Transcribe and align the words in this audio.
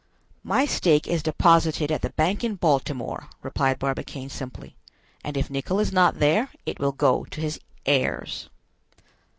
"My 0.43 0.65
stake 0.65 1.07
is 1.07 1.21
deposited 1.21 1.91
at 1.91 2.01
the 2.01 2.09
bank 2.09 2.43
in 2.43 2.55
Baltimore," 2.55 3.29
replied 3.43 3.77
Barbicane 3.77 4.29
simply; 4.31 4.75
"and 5.23 5.37
if 5.37 5.51
Nicholl 5.51 5.79
is 5.79 5.93
not 5.93 6.17
there, 6.17 6.49
it 6.65 6.79
will 6.79 6.91
go 6.91 7.23
to 7.25 7.39
his 7.39 7.59
heirs." 7.85 8.49